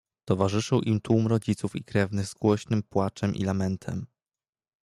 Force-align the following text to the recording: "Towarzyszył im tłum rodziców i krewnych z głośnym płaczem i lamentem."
"Towarzyszył 0.25 0.81
im 0.81 1.01
tłum 1.01 1.27
rodziców 1.27 1.75
i 1.75 1.83
krewnych 1.83 2.27
z 2.27 2.33
głośnym 2.33 2.83
płaczem 2.83 3.35
i 3.35 3.43
lamentem." 3.43 4.05